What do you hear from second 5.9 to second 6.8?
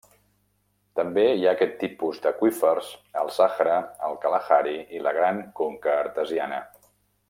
artesiana.